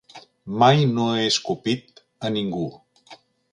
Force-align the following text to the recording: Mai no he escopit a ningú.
Mai 0.63 0.79
no 0.93 1.05
he 1.17 1.27
escopit 1.33 2.03
a 2.29 2.35
ningú. 2.39 2.67